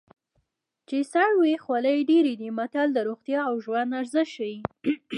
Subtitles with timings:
[0.87, 4.57] چې سر وي خولۍ ډېرې دي متل د روغتیا او ژوند ارزښت ښيي